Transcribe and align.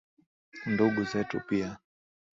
Ndugu 0.71 1.01
zetu 1.11 1.37
pia. 1.47 1.69